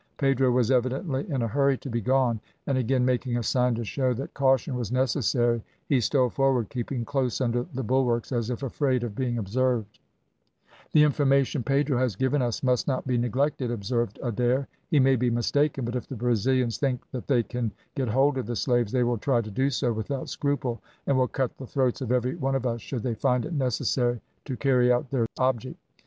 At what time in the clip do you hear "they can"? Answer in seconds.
17.27-17.71